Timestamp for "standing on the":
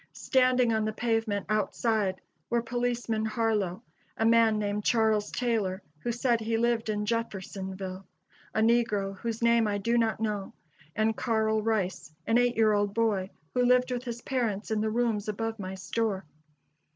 0.13-0.93